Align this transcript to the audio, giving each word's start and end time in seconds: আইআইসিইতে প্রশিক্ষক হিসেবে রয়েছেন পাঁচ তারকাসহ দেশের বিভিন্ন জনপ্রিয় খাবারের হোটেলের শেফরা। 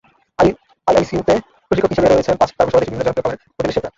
আইআইসিইতে 0.87 1.33
প্রশিক্ষক 1.67 1.91
হিসেবে 1.93 2.07
রয়েছেন 2.07 2.35
পাঁচ 2.37 2.49
তারকাসহ 2.51 2.77
দেশের 2.77 2.89
বিভিন্ন 2.89 3.05
জনপ্রিয় 3.07 3.23
খাবারের 3.25 3.41
হোটেলের 3.49 3.73
শেফরা। 3.75 3.89